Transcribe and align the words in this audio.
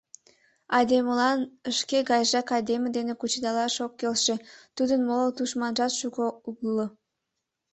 Айдемылан 0.77 1.39
шке 1.77 1.97
гайжак 2.09 2.47
айдеме 2.55 2.87
дене 2.97 3.13
кучедалаш 3.17 3.75
ок 3.85 3.93
келше, 3.99 4.35
тудын 4.75 5.01
моло 5.07 5.27
тушманжат 5.37 5.93
шуко 5.99 6.25
уло. 6.49 6.87